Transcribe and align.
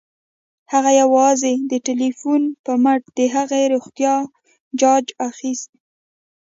هغه 0.71 0.91
یوازې 1.01 1.53
د 1.71 1.73
ټيليفون 1.87 2.41
په 2.63 2.71
مټ 2.83 3.01
د 3.17 3.19
هغې 3.35 3.63
روغتيا 3.73 4.15
جاج 4.81 5.05
اخيسته 5.29 5.77